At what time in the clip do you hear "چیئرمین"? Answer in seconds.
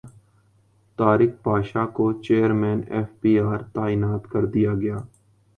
2.23-2.79